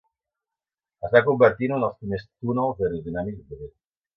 Es 1.09 1.13
va 1.17 1.21
convertir 1.27 1.69
en 1.71 1.75
un 1.77 1.85
dels 1.85 1.99
primers 1.99 2.27
túnels 2.31 2.83
aerodinàmics 2.87 3.47
de 3.53 3.63
vent. 3.63 3.75